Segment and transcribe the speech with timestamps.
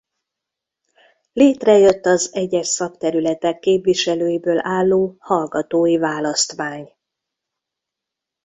[1.33, 6.93] Létrejött az egyes szakterületek képviselőiből álló Hallgatói Választmány.